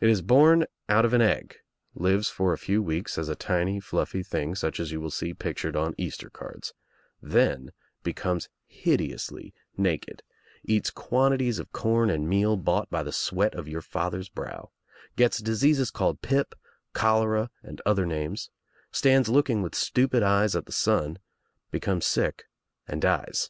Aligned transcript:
It 0.00 0.10
Is 0.10 0.20
borrvdiiT 0.20 0.66
opin 0.90 1.22
egg, 1.22 1.56
lives 1.94 2.28
for 2.28 2.52
a 2.52 2.58
few 2.58 2.82
weeks 2.82 3.16
as 3.16 3.30
a 3.30 3.34
tiny 3.34 3.80
fiuffy 3.80 4.22
thing 4.22 4.54
such 4.54 4.78
as 4.78 4.92
you 4.92 5.00
will 5.00 5.08
see 5.10 5.32
pictured 5.32 5.74
on 5.74 5.94
Easter 5.96 6.28
cards, 6.28 6.74
then 7.22 7.72
becomes 8.02 8.50
hideously 8.66 9.54
naked, 9.74 10.22
eats 10.62 10.90
quan 10.90 11.30
48 11.30 11.30
THE 11.30 11.32
TRIUMPH 11.32 11.32
OF 11.32 11.38
T^E 11.38 11.48
EGG 11.48 11.54
titles 11.54 11.58
of 11.60 11.72
corn 11.90 12.10
and 12.10 12.28
meal 12.28 12.56
bought 12.58 12.90
by 12.90 13.02
the 13.02 13.12
sweat 13.12 13.54
of 13.54 13.66
your 13.66 13.80
father's 13.80 14.28
brow, 14.28 14.72
gets 15.16 15.38
diseases 15.38 15.90
called 15.90 16.20
pip, 16.20 16.54
cholera, 16.92 17.48
and 17.62 17.80
other 17.86 18.04
names, 18.04 18.50
stands 18.92 19.30
looking 19.30 19.62
with 19.62 19.74
stupid 19.74 20.22
eyes 20.22 20.54
at 20.54 20.66
the 20.66 20.70
sun, 20.72 21.18
becomes 21.70 22.04
sick 22.04 22.44
and 22.86 23.00
dies. 23.00 23.48